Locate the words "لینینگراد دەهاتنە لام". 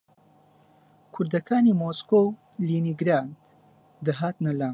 2.67-4.69